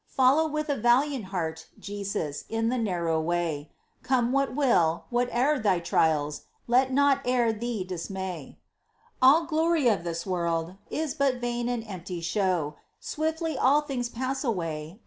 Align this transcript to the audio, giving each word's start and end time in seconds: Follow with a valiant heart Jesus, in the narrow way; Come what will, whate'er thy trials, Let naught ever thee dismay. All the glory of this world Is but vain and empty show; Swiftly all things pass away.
Follow 0.09 0.47
with 0.47 0.67
a 0.67 0.75
valiant 0.75 1.25
heart 1.25 1.67
Jesus, 1.77 2.45
in 2.49 2.69
the 2.69 2.77
narrow 2.79 3.21
way; 3.21 3.69
Come 4.01 4.31
what 4.31 4.55
will, 4.55 5.03
whate'er 5.11 5.59
thy 5.59 5.79
trials, 5.79 6.41
Let 6.65 6.91
naught 6.91 7.19
ever 7.23 7.53
thee 7.53 7.83
dismay. 7.83 8.57
All 9.21 9.41
the 9.41 9.49
glory 9.49 9.87
of 9.87 10.03
this 10.03 10.25
world 10.25 10.75
Is 10.89 11.13
but 11.13 11.35
vain 11.35 11.69
and 11.69 11.83
empty 11.85 12.19
show; 12.19 12.77
Swiftly 12.99 13.55
all 13.59 13.81
things 13.81 14.09
pass 14.09 14.43
away. 14.43 14.99